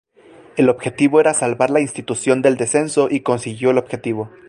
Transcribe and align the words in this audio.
El 0.57 0.69
objetivo 0.69 1.19
era 1.19 1.35
salvar 1.35 1.69
la 1.69 1.79
institución 1.79 2.41
del 2.41 2.57
descenso 2.57 3.07
y 3.07 3.19
consiguió 3.19 3.69
el 3.69 3.77
objetivo. 3.77 4.31